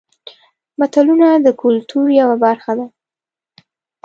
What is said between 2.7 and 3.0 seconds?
ده